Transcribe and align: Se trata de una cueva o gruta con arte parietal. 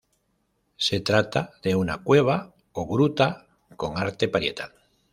Se 0.77 0.99
trata 0.99 1.53
de 1.61 1.75
una 1.75 1.99
cueva 2.01 2.55
o 2.71 2.87
gruta 2.87 3.45
con 3.77 3.99
arte 3.99 4.27
parietal. 4.27 4.73